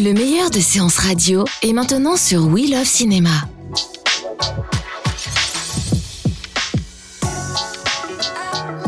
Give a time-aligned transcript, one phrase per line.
[0.00, 3.30] Le meilleur de séances radio est maintenant sur We Love Cinéma.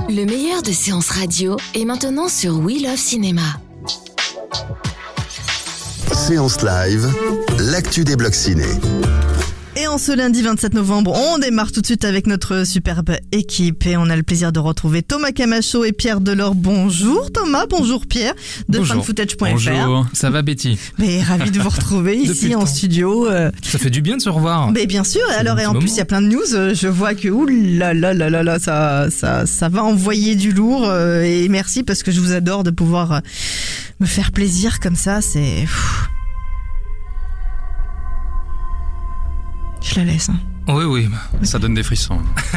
[0.09, 3.43] Le meilleur de séances radio est maintenant sur We Love Cinéma.
[6.13, 7.13] Séance live,
[7.59, 8.69] l'actu des blocs ciné.
[9.81, 13.87] Et en ce lundi 27 novembre, on démarre tout de suite avec notre superbe équipe
[13.87, 16.55] et on a le plaisir de retrouver Thomas Camacho et Pierre Delors.
[16.55, 18.35] Bonjour Thomas, bonjour Pierre
[18.69, 19.47] de fanfootage.fr.
[19.53, 20.79] Bonjour, ça va Betty?
[20.99, 22.67] Mais ravi de vous retrouver ici en temps.
[22.67, 23.27] studio.
[23.29, 24.71] euh, Ça fait du bien de se revoir.
[24.71, 26.75] Mais bien sûr, et alors et en plus il y a plein de news, euh,
[26.75, 30.53] je vois que ouh là là là là là ça ça ça va envoyer du
[30.53, 33.23] lourd euh, et merci parce que je vous adore de pouvoir
[33.99, 35.65] me faire plaisir comme ça, c'est
[39.91, 40.29] Je la laisse.
[40.29, 40.39] hein.
[40.69, 41.09] Oui, oui.
[41.43, 42.21] Ça donne des frissons.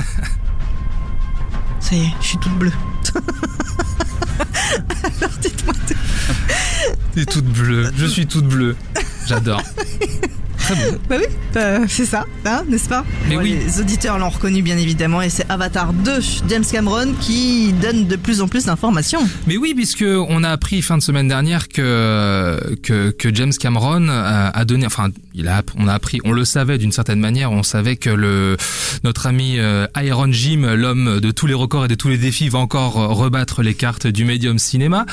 [1.79, 2.71] Ça y est, je suis toute bleue.
[5.21, 5.95] Alors dites-moi tout.
[7.13, 7.91] T'es toute bleue.
[7.97, 8.75] Je suis toute bleue.
[9.25, 9.61] J'adore.
[10.75, 10.91] Très.
[11.09, 13.05] Bah oui, bah, c'est ça, hein, n'est-ce pas?
[13.29, 13.57] Mais oui.
[13.65, 18.15] Les auditeurs l'ont reconnu bien évidemment et c'est Avatar 2, James Cameron, qui donne de
[18.15, 19.27] plus en plus d'informations.
[19.47, 24.07] Mais oui, puisque on a appris fin de semaine dernière que que, que James Cameron
[24.09, 27.51] a, a donné, enfin, il a, on a appris, on le savait d'une certaine manière,
[27.51, 28.57] on savait que le
[29.03, 32.49] notre ami euh, Iron Jim, l'homme de tous les records et de tous les défis,
[32.49, 35.05] va encore rebattre les cartes du médium cinéma,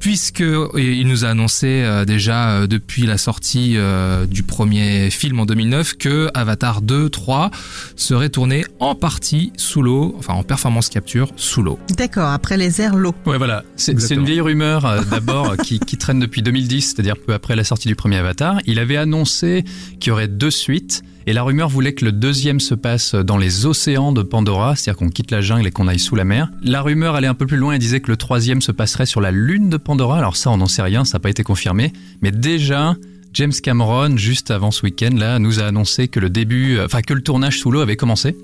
[0.00, 0.44] puisque
[0.76, 3.76] il nous a annoncé euh, déjà euh, depuis la sortie
[4.28, 7.50] du premier film en 2009 que Avatar 2, 3
[7.96, 11.78] serait tourné en partie sous l'eau, enfin en performance capture sous l'eau.
[11.96, 13.14] D'accord, après les airs, l'eau.
[13.26, 13.64] Ouais, voilà.
[13.76, 17.56] C'est une vieille rumeur euh, d'abord euh, qui, qui traîne depuis 2010, c'est-à-dire peu après
[17.56, 18.58] la sortie du premier Avatar.
[18.66, 19.64] Il avait annoncé
[20.00, 21.02] qu'il y aurait deux suites.
[21.26, 24.98] Et la rumeur voulait que le deuxième se passe dans les océans de Pandora, c'est-à-dire
[24.98, 26.48] qu'on quitte la jungle et qu'on aille sous la mer.
[26.62, 29.20] La rumeur allait un peu plus loin et disait que le troisième se passerait sur
[29.20, 30.16] la lune de Pandora.
[30.16, 31.92] Alors ça, on n'en sait rien, ça n'a pas été confirmé.
[32.22, 32.96] Mais déjà,
[33.34, 37.02] James Cameron, juste avant ce week-end, là, nous a annoncé que le début, euh, enfin
[37.02, 38.36] que le tournage sous l'eau avait commencé.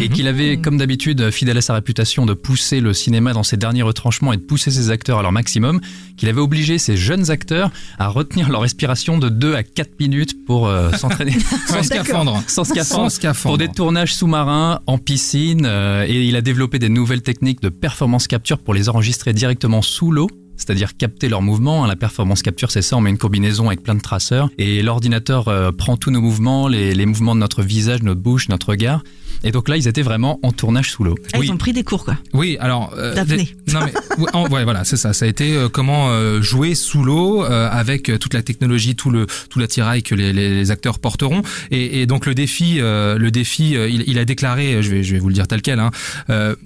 [0.00, 3.56] et qu'il avait, comme d'habitude, fidèle à sa réputation de pousser le cinéma dans ses
[3.56, 5.80] derniers retranchements et de pousser ses acteurs à leur maximum,
[6.16, 10.44] qu'il avait obligé ses jeunes acteurs à retenir leur respiration de 2 à 4 minutes
[10.46, 11.36] pour euh, s'entraîner
[11.68, 12.42] Sans scaphandre.
[12.48, 13.42] sans scaphandre.
[13.42, 17.68] Pour des tournages sous-marins, en piscine, euh, et il a développé des nouvelles techniques de
[17.68, 20.28] performance capture pour les enregistrer directement sous l'eau.
[20.56, 21.84] C'est-à-dire capter leurs mouvements.
[21.84, 21.88] hein.
[21.88, 22.96] La performance capture, c'est ça.
[22.96, 26.68] On met une combinaison avec plein de traceurs et l'ordinateur euh, prend tous nos mouvements,
[26.68, 29.02] les, les mouvements de notre visage, notre bouche, notre regard.
[29.44, 31.14] Et donc là, ils étaient vraiment en tournage sous l'eau.
[31.32, 31.46] Ah, Oui.
[31.48, 32.16] Ils ont pris des cours quoi.
[32.32, 32.92] Oui, alors.
[32.96, 33.48] euh, Daphné.
[33.66, 35.12] des- Non mais ouais, en- ouais, voilà, c'est ça.
[35.12, 39.26] Ça a été euh, comment euh, jouer sous l'eau avec toute la technologie, tout le
[39.50, 41.42] tout l'attirail que les, les, les acteurs porteront.
[41.70, 45.18] Et, et donc le défi, le défi, il, il a déclaré, je vais je vais
[45.18, 45.80] vous le dire tel quel.
[45.80, 45.90] Hein,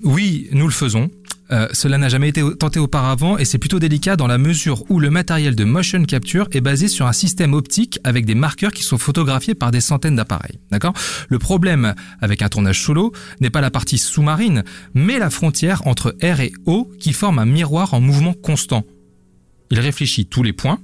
[0.04, 1.10] oui, nous le faisons.
[1.52, 5.00] Euh, cela n'a jamais été tenté auparavant et c'est plutôt délicat dans la mesure où
[5.00, 8.82] le matériel de motion capture est basé sur un système optique avec des marqueurs qui
[8.82, 10.60] sont photographiés par des centaines d'appareils.
[10.70, 10.94] D'accord?
[11.28, 16.16] Le problème avec un tournage l'eau n'est pas la partie sous-marine, mais la frontière entre
[16.20, 18.84] air et eau qui forme un miroir en mouvement constant.
[19.70, 20.78] Il réfléchit tous les points,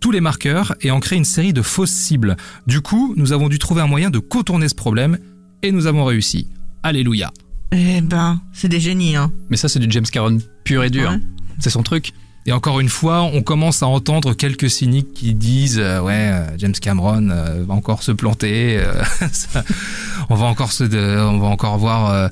[0.00, 2.36] tous les marqueurs et en crée une série de fausses cibles.
[2.66, 5.18] Du coup, nous avons dû trouver un moyen de contourner ce problème
[5.62, 6.48] et nous avons réussi.
[6.82, 7.30] Alléluia.
[7.72, 9.30] Eh ben, c'est des génies hein.
[9.48, 11.10] Mais ça, c'est du James Cameron pur et dur.
[11.10, 11.18] Ouais.
[11.58, 12.12] C'est son truc.
[12.46, 16.46] Et encore une fois, on commence à entendre quelques cyniques qui disent euh, ouais euh,
[16.56, 18.94] James Cameron euh, va encore se planter, euh,
[19.32, 19.62] ça-
[20.30, 22.28] on va encore se, on va encore voir, euh,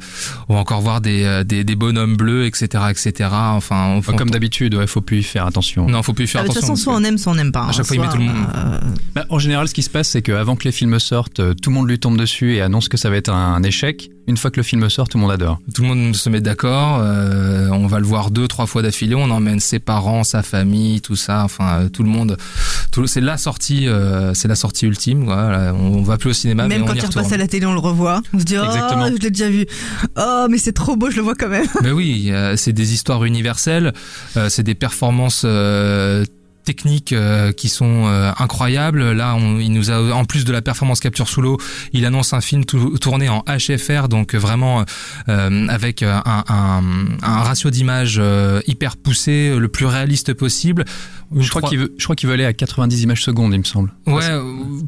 [0.48, 3.28] on va encore voir des, des, des bonhommes bleus, etc., etc.
[3.32, 5.86] Enfin, on, Enfin, comme d'habitude, ouais, faut plus y faire attention.
[5.86, 6.74] non, faut plus y faire Ah, de toute attention.
[6.74, 7.66] façon, soit on aime, soit on n'aime pas.
[7.66, 7.84] À chaque hein.
[7.84, 8.46] fois, il met tout le monde.
[8.56, 8.80] euh,
[9.14, 11.74] Bah, en général, ce qui se passe, c'est qu'avant que les films sortent, tout le
[11.74, 14.10] monde lui tombe dessus et annonce que ça va être un échec.
[14.28, 15.58] Une fois que le film sort, tout le monde adore.
[15.74, 16.98] Tout le monde se met d'accord.
[17.00, 19.14] euh, on va le voir deux, trois fois d'affilée.
[19.14, 21.44] On emmène ses parents, sa famille, tout ça.
[21.44, 22.36] Enfin, euh, tout le monde.
[22.92, 25.24] tout- C'est la sortie, euh, c'est la sortie ultime.
[25.24, 25.72] Voilà.
[25.74, 27.24] On, on va plus au cinéma, Même mais quand on y il retourne.
[27.24, 28.20] repasse à la télé, on le revoit.
[28.34, 29.06] On se dit, oh, Exactement.
[29.06, 29.64] je l'ai déjà vu.
[30.18, 31.66] Oh, mais c'est trop beau, je le vois quand même.
[31.82, 33.94] Mais oui, euh, c'est des histoires universelles,
[34.36, 36.24] euh, c'est des performances euh,
[36.68, 39.12] techniques euh, qui sont euh, incroyables.
[39.12, 41.56] Là, on, il nous a en plus de la performance capture sous l'eau,
[41.92, 44.84] il annonce un film tou- tourné en HFR, donc vraiment
[45.28, 46.82] euh, avec un, un,
[47.22, 48.20] un ratio d'image
[48.66, 50.84] hyper poussé, le plus réaliste possible.
[51.36, 53.64] Je crois qu'il veut, je crois qu'il veut aller à 90 images secondes, il me
[53.64, 53.92] semble.
[54.06, 54.22] Ouais,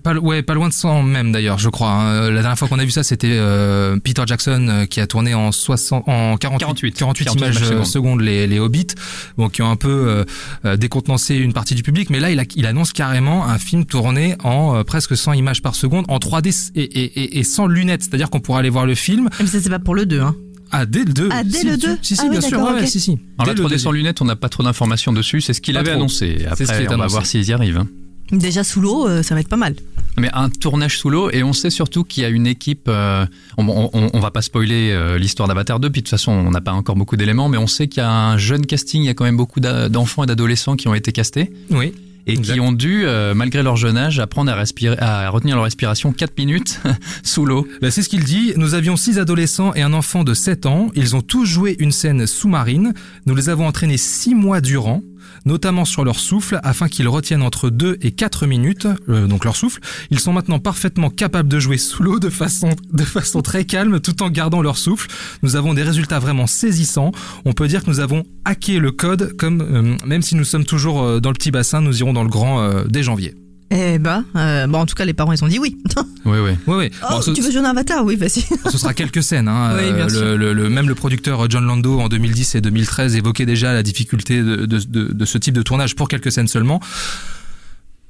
[0.02, 1.90] pas, ouais, pas loin de 100 même d'ailleurs, je crois.
[1.90, 2.30] hein.
[2.30, 5.52] La dernière fois qu'on a vu ça, c'était euh, Peter Jackson qui a tourné en
[5.52, 7.86] 60, en 48, 48, 48 48 images images secondes.
[7.86, 8.94] secondes les, les Hobbits,
[9.36, 10.24] bon, qui ont un peu
[10.64, 12.10] euh, décontenancé une partie du public.
[12.10, 15.62] Mais là, il, a, il annonce carrément un film tourné en euh, presque 100 images
[15.62, 18.02] par seconde, en 3D et, et, et, et sans lunettes.
[18.02, 19.28] C'est-à-dire qu'on pourra aller voir le film.
[19.40, 20.34] Mais ça, c'est pas pour le 2, hein.
[20.72, 21.28] Ah, dès le 2.
[21.32, 21.98] Ah, dès si, le si, 2?
[22.00, 22.62] Si, si, Ah oui, bien sûr.
[22.62, 23.18] ouais, si, si.
[23.38, 23.78] Alors la le 3D 2.
[23.78, 25.96] sans lunettes, on n'a pas trop d'informations dessus, c'est ce qu'il avait trop.
[25.98, 26.36] annoncé.
[26.38, 27.78] C'est ce qui Après, est on va voir s'ils y arrivent.
[27.78, 27.88] hein.
[28.30, 29.74] Déjà sous l'eau, euh, ça va être pas mal.
[30.18, 32.88] Mais un tournage sous l'eau, et on sait surtout qu'il y a une équipe.
[32.88, 33.24] euh,
[33.56, 36.50] on, on, on va pas spoiler euh, l'histoire d'Avatar 2, puis de toute façon, on
[36.50, 39.02] n'a pas encore beaucoup d'éléments, mais on sait qu'il y a un jeune casting.
[39.02, 41.94] Il y a quand même beaucoup d'enfants et d'adolescents qui ont été castés Oui.
[42.26, 42.54] et Exact.
[42.54, 46.12] qui ont dû, euh, malgré leur jeune âge, apprendre à respirer, à retenir leur respiration
[46.12, 46.80] 4 minutes
[47.22, 47.66] sous l'eau.
[47.80, 48.52] Bah, c'est ce qu'il dit.
[48.56, 50.90] Nous avions six adolescents et un enfant de 7 ans.
[50.96, 52.92] Ils ont tous joué une scène sous-marine.
[53.26, 55.02] Nous les avons entraînés six mois durant
[55.44, 59.56] notamment sur leur souffle, afin qu'ils retiennent entre 2 et 4 minutes, euh, donc leur
[59.56, 59.80] souffle.
[60.10, 64.00] Ils sont maintenant parfaitement capables de jouer sous l'eau de façon, de façon très calme,
[64.00, 65.08] tout en gardant leur souffle.
[65.42, 67.12] Nous avons des résultats vraiment saisissants.
[67.44, 70.64] On peut dire que nous avons hacké le code, comme euh, même si nous sommes
[70.64, 73.34] toujours euh, dans le petit bassin, nous irons dans le grand dès janvier.
[73.72, 75.76] Eh ben, euh, bon, en tout cas, les parents, ils ont dit oui.
[76.24, 76.50] Oui, oui.
[76.66, 76.90] Oui, oui.
[77.02, 78.04] Oh, Bon, ce- tu veux jouer un avatar?
[78.04, 78.42] Oui, vas-y.
[78.70, 79.48] ce sera quelques scènes.
[79.48, 79.76] Hein.
[79.78, 80.20] Oui, bien Euh, sûr.
[80.22, 83.82] le, le- le- même le producteur John Lando en 2010 et 2013 évoquait déjà la
[83.82, 86.80] difficulté de, de, de- de ce type de tournage pour quelques scènes seulement.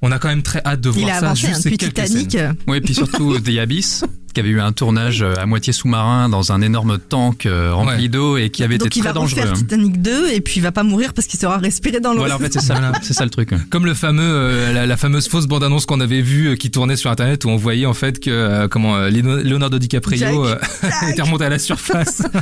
[0.03, 1.27] On a quand même très hâte de Il voir a ça.
[1.27, 2.31] avancé juste un ces Titanic.
[2.33, 2.55] scènes.
[2.67, 6.29] Oui, et puis surtout The Abyss, qui avait eu un tournage euh, à moitié sous-marin
[6.29, 8.09] dans un énorme tank euh, rempli Ouais.
[8.09, 9.41] d'eau et qui avait Donc été il très va dangereux.
[9.41, 9.59] refaire hein.
[9.59, 12.19] Titanic 2 et puis il va pas mourir parce qu'il sera respiré dans l'eau.
[12.21, 13.51] Voilà, en fait, c'est ça, c'est ça le truc.
[13.71, 16.97] Comme le fameux, euh, la, la fameuse fausse bande-annonce qu'on avait vue euh, qui tournait
[16.97, 20.57] sur Internet où on voyait en fait que euh, comment euh, Leonardo DiCaprio Jack, euh,
[21.11, 22.23] était remonté à la surface.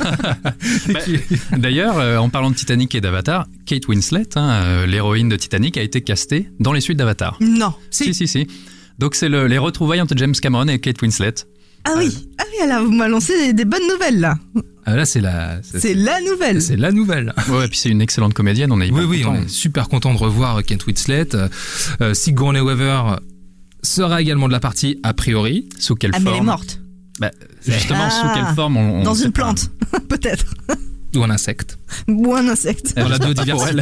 [0.89, 1.19] Bah, qui-
[1.57, 5.77] D'ailleurs, euh, en parlant de Titanic et d'Avatar, Kate Winslet, hein, euh, l'héroïne de Titanic,
[5.77, 7.37] a été castée dans les suites d'Avatar.
[7.41, 7.73] Non.
[7.91, 8.47] Si, si, si.
[8.97, 11.33] Donc c'est le- les retrouvailles entre James Cameron et Kate Winslet.
[11.85, 12.29] Ah oui.
[12.37, 14.35] Ah oui, alors vous m'avez lancé des, des bonnes nouvelles là.
[14.85, 16.61] Ah, là, c'est la, C'est la nouvelle.
[16.61, 17.33] c'est la nouvelle.
[17.49, 19.37] Ouais, et puis c'est une excellente comédienne, on est Oui, hyper oui, content.
[19.39, 21.35] on est super content de revoir Kent Winslet.
[21.35, 21.47] Euh,
[22.01, 23.17] Euh, Sigourney Weaver
[23.83, 25.69] sera également de la partie a priori.
[25.79, 26.81] Sous quelle Ah mais forme elle est morte.
[27.19, 27.31] Bah,
[27.65, 28.09] Justement, Ah.
[28.09, 29.69] sous quelle forme on, on Dans une plante.
[30.09, 30.45] Peut-être.
[31.15, 31.77] Ou un insecte.
[32.07, 32.95] Ou un insecte.
[32.97, 33.81] Dans la biodiversité.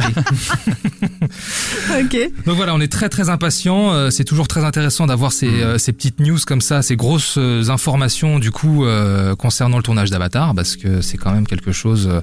[2.00, 2.30] ok.
[2.46, 3.92] Donc voilà, on est très très impatients.
[3.92, 5.60] Euh, C'est toujours très intéressant d'avoir ces, Mm.
[5.62, 9.82] euh, ces petites news comme ça, ces grosses euh, informations du coup euh, concernant le
[9.82, 12.20] tournage d'Avatar, parce que c'est quand même quelque chose euh,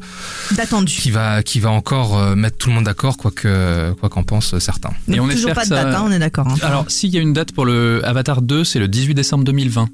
[0.55, 0.93] D'attendu.
[0.93, 4.23] qui va qui va encore euh, mettre tout le monde d'accord, quoi que quoi qu'en
[4.23, 4.91] pensent certains.
[5.07, 6.47] Et Donc, on toujours espère pas de ça- date, hein, on est d'accord.
[6.47, 6.55] hein.
[6.63, 9.89] Alors, s'il y a une date pour le Avatar 2, c'est le 18 décembre 2020.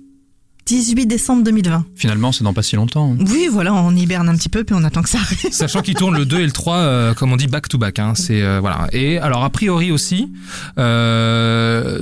[0.71, 1.85] 18 décembre 2020.
[1.95, 3.11] Finalement, c'est dans pas si longtemps.
[3.19, 3.25] hein.
[3.27, 5.51] Oui, voilà, on hiberne un petit peu puis on attend que ça arrive.
[5.51, 7.99] Sachant qu'ils tournent le 2 et le 3, euh, comme on dit, back to back.
[7.99, 8.87] Hein, c'est euh, voilà.
[8.93, 10.31] Et alors a priori aussi,
[10.77, 12.01] euh,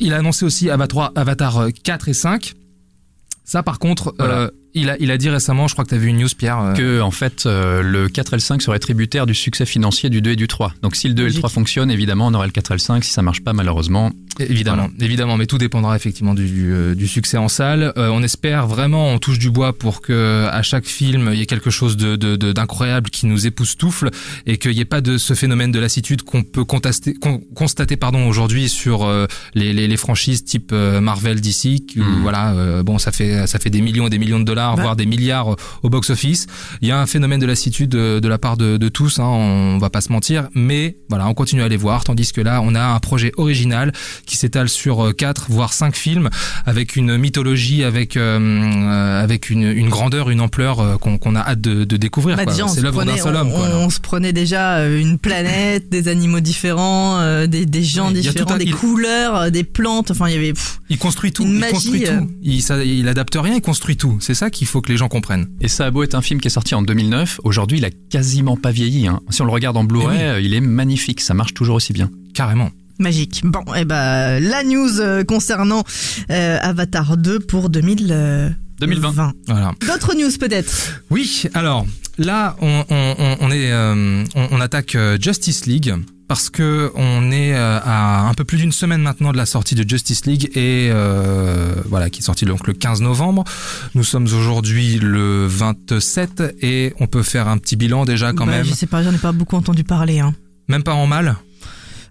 [0.00, 2.54] il a annoncé aussi Avatar, Avatar 4 et 5.
[3.44, 4.50] Ça, par contre, Voilà.
[4.76, 6.28] Euh, il a il a dit récemment, je crois que tu as vu une news,
[6.36, 6.58] Pierre.
[6.60, 10.10] euh, Que, en fait, euh, le 4 et le 5 seraient tributaires du succès financier
[10.10, 10.74] du 2 et du 3.
[10.82, 11.40] Donc, si le 2 et le Logique.
[11.40, 13.04] 3 fonctionnent, évidemment, on aura le 4 et le 5.
[13.04, 17.06] Si ça marche pas, malheureusement, Évidemment, évidemment, mais tout dépendra effectivement du, du, euh, du
[17.08, 17.92] succès en salle.
[17.98, 21.42] Euh, on espère vraiment, on touche du bois pour que à chaque film il y
[21.42, 24.08] ait quelque chose de de- de- d'incroyable qui nous époustoufle
[24.46, 27.96] et qu'il n'y ait pas de ce phénomène de lassitude qu'on peut contaster- con- constater
[27.96, 31.80] pardon aujourd'hui sur euh, les, les, les franchises type euh, Marvel, DC.
[31.86, 32.22] qui, Mhm.
[32.22, 34.82] Voilà, euh, bon, ça fait ça fait des millions et des millions de dollars, Ouais.
[34.82, 36.46] voire des milliards au box office.
[36.82, 39.24] Il y a un phénomène de lassitude de, de la part de, de tous, hein,
[39.24, 42.60] on va pas se mentir, mais voilà, on continue à les voir, tandis que là,
[42.62, 43.92] on a un projet original
[44.26, 46.28] qui s'étale sur euh, quatre, voire cinq films,
[46.66, 51.40] avec une mythologie, avec euh, euh, avec une, une grandeur, une ampleur euh, qu'on a
[51.40, 52.36] hâte de, de découvrir.
[52.36, 53.48] Bah, C'est l'œuvre d'un seul homme.
[53.48, 53.76] on, Quoi, là.
[53.78, 58.52] on se prenait déjà euh, une planète, des animaux différents, euh, des, des gens différents,
[58.54, 60.10] un- des il- couleurs, euh, des plantes.
[60.10, 60.52] Enfin, il y avait.
[60.52, 62.20] pff, Il construit tout, il construit euh.
[62.20, 62.30] tout.
[62.42, 64.18] Il, ça, il adapte rien, il construit tout.
[64.20, 65.48] C'est ça qu'il faut que les gens comprennent.
[65.60, 67.90] Et ça a beau être un film qui est sorti en 2009, aujourd'hui il a
[67.90, 69.06] quasiment pas vieilli.
[69.06, 69.20] hein.
[69.30, 70.28] Si on le regarde en Blu-ray, Eh oui.
[70.28, 72.10] euh, il est magnifique, ça marche toujours aussi bien.
[72.34, 72.70] Carrément.
[72.98, 73.40] Magique.
[73.44, 75.84] Bon, et ben la news euh, concernant
[76.30, 79.32] euh, Avatar 2 pour 2000, euh, 2020.
[79.46, 79.72] Voilà.
[79.86, 81.02] D'autres news peut-être?
[81.10, 81.86] Oui, alors
[82.24, 85.94] là, on, on, on- on est, euh, on, on attaque euh, Justice League
[86.28, 89.74] parce que on est euh, à un peu plus d'une semaine maintenant de la sortie
[89.74, 93.42] de Justice League et euh, voilà qui est sorti donc le 15 novembre.
[93.96, 98.52] Nous sommes aujourd'hui le 27 et on peut faire un petit bilan déjà quand Bah,
[98.52, 100.20] même, Je sais pas, j'en ai pas beaucoup entendu parler.
[100.20, 100.32] Hein.
[100.68, 101.36] même pas en mal.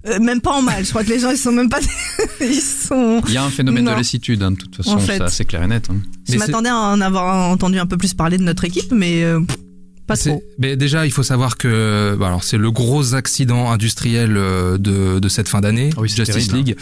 [0.08, 0.84] Euh, même pas en mal.
[0.86, 1.80] Je crois que les gens ils sont même pas.
[2.42, 3.22] ils sont.
[3.28, 3.92] Il y a un phénomène Non.
[3.92, 5.18] de lassitude, hein, de toute façon, En fait.
[5.18, 5.88] ça c'est clair et net.
[5.92, 5.98] hein.
[6.28, 9.40] Je m'attendais à en avoir entendu un peu plus parler de notre équipe, mais euh,
[9.42, 9.58] pff,
[10.10, 10.44] pas C'est- trop.
[10.58, 15.20] Mais déjà, il faut savoir que bah, alors c'est le gros accident industriel euh, de,
[15.20, 16.78] de cette fin d'année, Ah oui, c'est Justice terrible, League.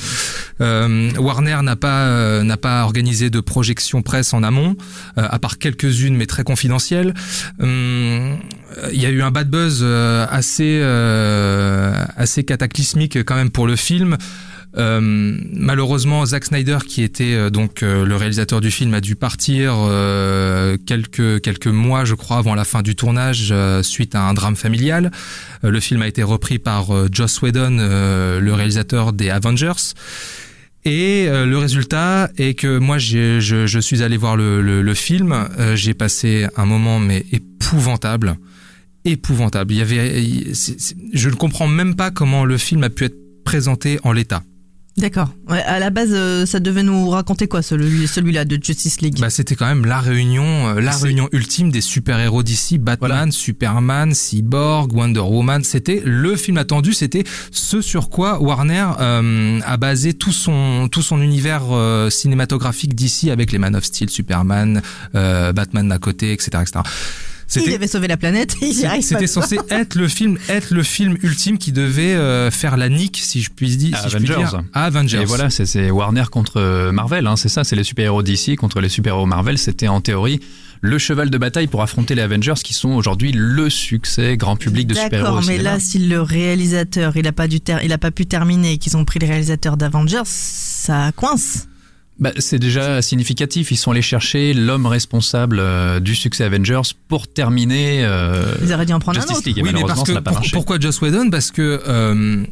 [0.61, 4.75] Euh, Warner n'a pas euh, n'a pas organisé de projection presse en amont,
[5.19, 7.13] euh, à part quelques-unes mais très confidentielles.
[7.61, 8.37] Hum,
[8.91, 13.67] Il y a eu un bad buzz euh, assez euh, assez cataclysmique quand même pour
[13.67, 14.17] le film.
[14.77, 19.15] Euh, malheureusement, Zack Snyder, qui était euh, donc euh, le réalisateur du film, a dû
[19.15, 19.75] partir
[20.85, 25.11] quelques quelques mois, je crois, avant la fin du tournage, suite à un drame familial.
[25.63, 29.93] Le film a été repris par Joss Whedon, le réalisateur des Avengers.
[30.85, 35.47] Et le résultat est que moi, je, suis allé voir le, film.
[35.75, 38.37] J'ai passé un moment mais épouvantable,
[39.05, 39.73] épouvantable.
[39.73, 40.23] Il y avait,
[41.13, 44.43] je ne comprends même pas comment le film a pu être présenté en l'état.
[44.97, 45.29] D'accord.
[45.47, 49.19] Ouais, à la base, euh, ça devait nous raconter quoi, celui- celui-là de Justice League?
[49.19, 53.31] Bah, c'était quand même la réunion, euh, la C'est- réunion ultime des super-héros d'ici, Batman,
[53.31, 55.63] Superman, Cyborg, Wonder Woman.
[55.63, 61.03] C'était le film attendu, c'était ce sur quoi Warner euh, a basé tout son tout
[61.03, 64.81] son univers euh, cinématographique d'ici avec les Man of Steel, Superman,
[65.13, 66.79] euh, Batman à côté, etc., etc.
[67.49, 68.55] Il C'était devait sauver la planète,
[69.01, 73.19] c'était censé être le film, être le film ultime qui devait euh, faire la nique,
[73.23, 74.49] si je puis dire, je puis Avengers.
[74.51, 75.21] dire, à Avengers.
[75.21, 78.55] Et voilà, c'est- c'est Warner contre euh, Marvel, hein, c'est ça, c'est les super-héros d'ici
[78.57, 79.57] contre les super-héros Marvel.
[79.57, 80.41] C'était en théorie
[80.81, 84.85] le cheval de bataille pour affronter les Avengers qui sont aujourd'hui le succès grand public
[84.87, 85.27] de super-héros.
[85.37, 88.25] D'accord, mais là, si le réalisateur, il a pas dû ter- il a pas pu
[88.25, 91.67] terminer et qu'ils ont pris le réalisateur d'Avengers, ça coince.
[92.19, 93.71] Bah, c'est déjà significatif.
[93.71, 98.85] Ils sont allés chercher l'homme responsable euh, du succès Avengers pour terminer euh, Ils auraient
[98.87, 99.41] dû en prendre un autre.
[99.45, 99.59] League.
[99.63, 101.29] Oui, mais parce que ça n'a pas pour- pourquoi Joss Whedon?
[101.29, 102.43] Parce que euh,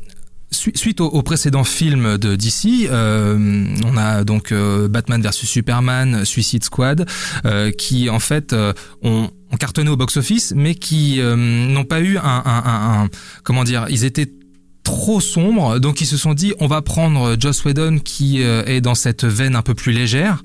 [0.52, 5.32] su- suite au, au précédent film de DC, euh, on a donc euh, Batman vs
[5.32, 7.08] Superman, Suicide Squad,
[7.46, 12.02] euh, qui en fait euh, ont, ont cartonné au box-office, mais qui euh, n'ont pas
[12.02, 13.10] eu un, un, un- un-
[13.44, 14.32] comment dire, ils étaient
[14.86, 18.80] trop sombres, donc ils se sont dit on va prendre Joss Whedon qui euh, est
[18.80, 20.42] dans cette veine un peu plus légère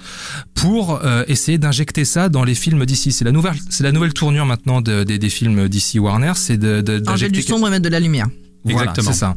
[0.54, 3.12] pour euh, essayer d'injecter ça dans les films d'ici.
[3.12, 6.56] C'est la nouvelle, c'est la nouvelle tournure maintenant de- des, des films d'ici Warner, c'est
[6.56, 8.26] de, de, d'injecter du sombre et mettre de la lumière.
[8.64, 9.12] voilà, Exactement.
[9.12, 9.34] c'est ça.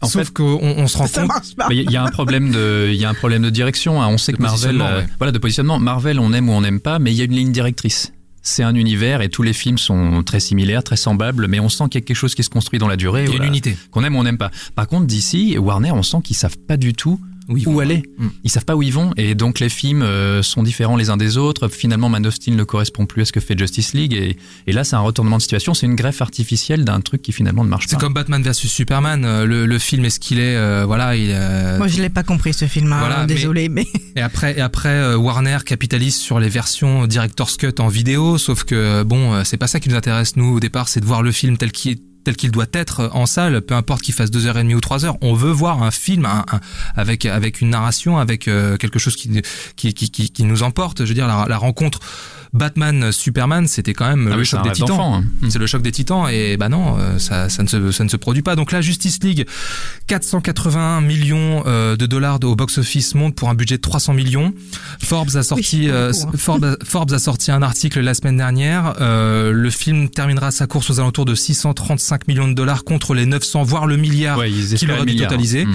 [0.00, 1.30] En Sauf fait- qu'on on se rend compte.
[1.70, 4.00] Il y a un problème de, il y a un problème de direction.
[4.02, 4.06] hein.
[4.08, 5.78] On sait De que Marvel, euh, voilà, de positionnement.
[5.80, 8.12] Marvel, on aime ou on n'aime pas, mais il y a une ligne directrice.
[8.50, 11.84] C'est un univers et tous les films sont très similaires, très semblables, mais on sent
[11.90, 13.24] qu'il y a quelque chose qui se construit dans la durée.
[13.24, 13.76] Il y a une unité.
[13.90, 14.50] Qu'on aime ou on n'aime pas.
[14.74, 18.02] Par contre, d'ici, Warner, on sent qu'ils savent pas du tout Oui, où aller.
[18.18, 18.26] Mm.
[18.44, 21.16] Ils savent pas où ils vont et donc les films euh, sont différents les uns
[21.16, 21.68] des autres.
[21.68, 24.36] Finalement, Man of Steel ne correspond plus à ce que fait Justice League et,
[24.66, 25.74] et là, c'est un retournement de situation.
[25.74, 28.00] C'est une greffe artificielle d'un truc qui finalement ne marche C'est pas.
[28.00, 29.24] comme Batman vs Superman.
[29.24, 30.56] euh, Le, le film est ce qu'il est.
[30.56, 31.16] euh, voilà.
[31.16, 32.92] Il, euh, Moi, je l'ai pas compris ce film.
[32.92, 33.86] hein, Voilà, désolé, mais,
[34.16, 38.64] Et après, et après euh, Warner capitalise sur les versions Director's Cut en vidéo, sauf
[38.64, 41.22] que bon, euh, c'est pas ça qui nous intéresse nous au départ, c'est de voir
[41.22, 44.46] le film tel qu'il tel qu'il doit être en salle, peu importe qu'il fasse deux
[44.46, 45.16] heures et demie ou trois heures.
[45.22, 46.60] On veut voir un film un- un-
[46.96, 49.30] avec avec une narration, avec euh, quelque chose qui,
[49.76, 51.04] qui qui qui qui nous emporte.
[51.04, 52.00] Je veux dire, la, la rencontre
[52.54, 54.98] Batman Superman, c'était quand même Ah le oui, choc des titans.
[55.00, 55.24] hein.
[55.50, 58.08] C'est le choc des titans et bah non, euh, ça, ça, ne se, ça ne
[58.08, 58.56] se produit pas.
[58.56, 59.46] Donc la Justice League,
[60.06, 64.54] 481 millions euh, de dollars au box-office monte pour un budget de 300 millions.
[65.02, 66.30] Forbes a sorti, Oui, euh, hein.
[66.36, 68.94] Forbes, Forbes a sorti un article la semaine dernière.
[69.00, 73.26] Euh, le film terminera sa course aux alentours de 635 millions de dollars contre les
[73.26, 74.38] 900 voire le milliard.
[74.38, 75.66] Ouais, qu'il aurait dû totaliser.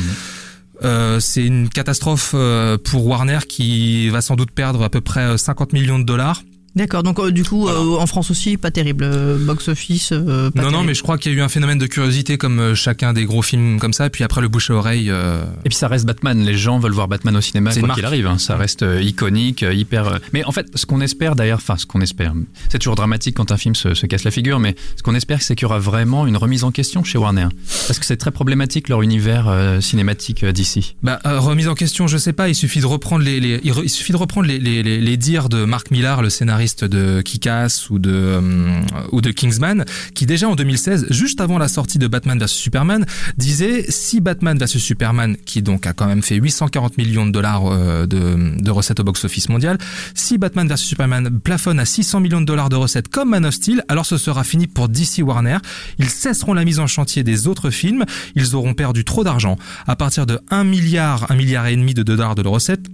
[0.84, 5.22] Euh, c'est une catastrophe euh, pour Warner qui va sans doute perdre à peu près
[5.22, 6.42] euh, 50 millions de dollars.
[6.76, 7.04] D'accord.
[7.04, 9.04] Donc, euh, du coup, euh, en France aussi, pas terrible.
[9.04, 10.88] Euh, Box office, euh, pas non, non, terrible.
[10.88, 13.26] mais je crois qu'il y a eu un phénomène de curiosité comme euh, chacun des
[13.26, 14.08] gros films comme ça.
[14.08, 15.10] Et puis après, le bouche à oreille.
[15.10, 16.44] euh, Et puis ça reste Batman.
[16.44, 18.28] Les gens veulent voir Batman au cinéma quoi qu'il arrive.
[18.28, 18.38] hein.
[18.38, 20.08] Ça reste euh, iconique, euh, hyper.
[20.08, 22.34] euh, Mais en fait, ce qu'on espère d'ailleurs, enfin ce qu'on espère,
[22.70, 24.60] c'est toujours dramatique quand un film se, se casse la figure.
[24.60, 27.48] Mais ce qu'on espère, c'est qu'il y aura vraiment une remise en question chez Warner,
[27.88, 30.96] parce que c'est très problématique leur univers euh, cinématique euh, d'ici.
[31.04, 32.50] Bah, euh, remise en question, je sais pas.
[32.50, 35.00] Il suffit de reprendre les, les- il, re- il suffit de reprendre les, les, les,
[35.00, 39.86] les dires de Mark Millar, le scénariste de Kick-Ass ou de euh, ou de Kingsman,
[40.14, 43.06] qui déjà en 2016, juste avant la sortie de Batman vs Superman,
[43.38, 47.64] disait si Batman vs Superman, qui donc a quand même fait 840 millions de dollars
[47.66, 49.78] euh, de, de recettes au box-office mondial,
[50.16, 53.54] si Batman vs Superman plafonne à 600 millions de dollars de recettes comme Man of
[53.54, 55.58] Steel, alors ce sera fini pour DC Warner.
[56.00, 58.06] Ils cesseront la mise en chantier des autres films.
[58.36, 59.58] Ils auront perdu trop d'argent.
[59.88, 62.86] À partir de 1 milliard, 1 milliard et demi de dollars de recettes,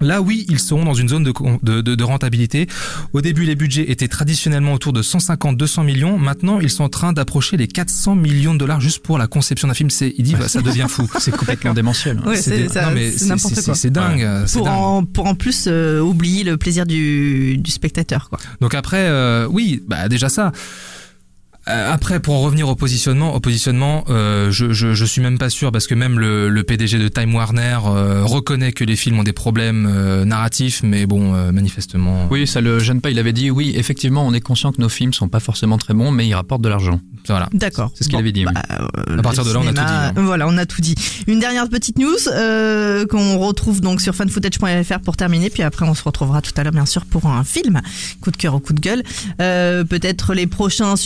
[0.00, 2.66] Là, oui, ils seront dans une zone de, de, de, de rentabilité.
[3.12, 6.18] Au début, les budgets étaient traditionnellement autour de 150-200 millions.
[6.18, 9.68] Maintenant, ils sont en train d'approcher les 400 millions de dollars juste pour la conception
[9.68, 9.90] d'un film.
[9.90, 11.08] C'est, il dit, bah, ça devient fou.
[11.18, 12.20] C'est complètement démentiel.
[12.24, 13.74] Ouais, c'est des- ça, non, mais c'est n'importe c'est- quoi.
[13.74, 14.26] C'est dingue.
[14.46, 14.76] c'est Pour dingue.
[14.78, 18.28] en, pour en plus euh, oublier le plaisir du, du spectateur.
[18.28, 18.38] Quoi.
[18.60, 20.52] Donc après, euh, oui, bah déjà ça.
[21.68, 25.38] Euh, Après, pour en revenir au positionnement, au positionnement, euh, je, je, je suis même
[25.38, 28.96] pas sûr parce que même le, le PDG de Time Warner euh, reconnaît que les
[28.96, 33.10] films ont des problèmes euh, narratifs, mais bon, euh, manifestement, Oui, ça le gêne pas.
[33.10, 35.94] Il avait dit oui, effectivement, on est conscient que nos films sont pas forcément très
[35.94, 37.00] bons, mais ils rapportent de l'argent.
[37.26, 37.48] voilà.
[37.52, 37.90] D'accord.
[37.94, 38.52] C'est ce qu'il avait dit, oui.
[38.70, 40.12] euh, À partir de là, on a tout dit, hein.
[40.16, 40.94] Voilà, on a tout dit.
[41.26, 45.94] Une dernière petite news euh, qu'on retrouve donc sur fanfootage.fr pour terminer, puis après on
[45.94, 47.80] se retrouvera tout à l'heure bien sûr pour un film,
[48.20, 49.02] coup de cœur ou coup de gueule.
[49.42, 50.96] Euh, Peut-être les prochains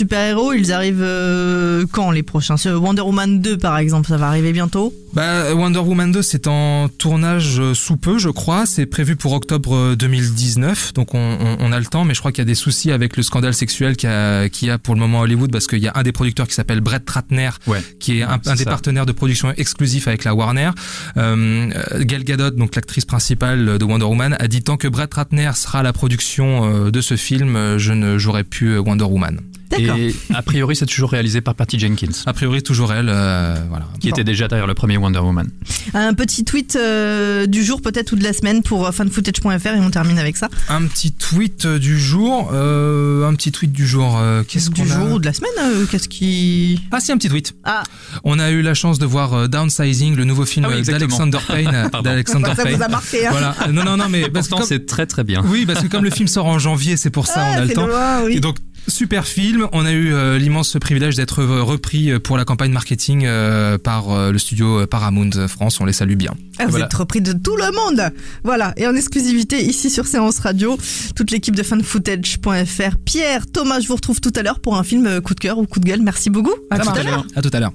[0.54, 2.56] ils arrivent euh, quand les prochains?
[2.74, 4.92] Wonder Woman 2 par exemple, ça va arriver bientôt?
[5.14, 8.64] Bah, Wonder Woman 2, c'est en tournage euh, sous peu, je crois.
[8.64, 12.04] C'est prévu pour octobre euh, 2019, donc on, on, on a le temps.
[12.04, 14.48] Mais je crois qu'il y a des soucis avec le scandale sexuel qu'il y a,
[14.48, 16.48] qu'il y a pour le moment à Hollywood, parce qu'il y a un des producteurs
[16.48, 17.82] qui s'appelle Brett Ratner, Ouais.
[18.00, 18.70] qui est un, des ça.
[18.70, 20.70] partenaires de production exclusif avec la Warner.
[21.18, 25.12] Euh, euh, Gal Gadot, donc l'actrice principale de Wonder Woman, a dit tant que Brett
[25.12, 28.80] Ratner sera à la production euh, de ce film, euh, je ne jouerai plus euh,
[28.80, 29.40] Wonder Woman.
[29.78, 33.08] Et a priori, c'est toujours réalisé par Patty Jenkins, A priori, toujours elle.
[33.08, 33.86] euh, voilà.
[34.00, 34.14] qui Bon.
[34.16, 35.48] était déjà derrière le premier Wonder Woman.
[35.94, 39.80] Un petit tweet euh, du jour peut-être ou de la semaine pour euh, fanfootage.fr et
[39.80, 40.48] on termine avec ça.
[40.68, 42.50] Un petit tweet du jour.
[42.52, 44.18] Euh, un petit tweet du jour.
[44.18, 46.80] euh, Qu'est-ce du qu'on a jour ou de la semaine euh, Qu'est-ce qui...
[46.90, 47.54] Ah si, un petit tweet.
[47.64, 47.82] Ah,
[48.24, 51.38] On a eu la chance de voir euh, Downsizing, le nouveau film Ah oui, d'Alexander
[51.46, 51.90] Payne.
[52.02, 52.76] d'Alexander ça Payne.
[52.76, 53.54] vous a marqué hein Voilà.
[53.70, 55.42] Non, non, non, mais parce que Pourtant, comme- c'est très très bien.
[55.46, 57.60] oui, parce que comme le film sort en janvier, c'est pour ça, on Ah, a
[57.62, 57.86] le c'est temps.
[57.86, 58.36] loin, oui.
[58.36, 58.56] Et donc
[58.88, 59.68] super film.
[59.72, 64.10] On a eu euh, l'immense privilège d'être repris euh, pour la campagne marketing euh, par
[64.10, 65.80] euh, le studio Paramount France.
[65.80, 66.32] On les salue bien.
[66.58, 66.86] Ah, vous Voilà.
[66.86, 68.10] êtes repris de tout le monde
[68.44, 70.76] Voilà, et en exclusivité ici sur Séance Radio,
[71.16, 72.96] toute l'équipe de fanfootage.fr.
[73.04, 75.66] Pierre, Thomas, je vous retrouve tout à l'heure pour un film coup de cœur ou
[75.66, 76.02] coup de gueule.
[76.02, 76.54] Merci beaucoup.
[76.70, 77.26] À tout à l'heure.
[77.36, 77.72] À tout à l'heure.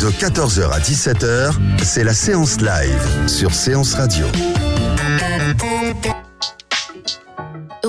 [0.00, 4.26] De 14h à 17h, c'est la séance live sur Séance Radio.